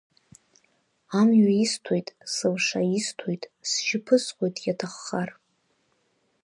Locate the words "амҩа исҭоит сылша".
1.19-2.81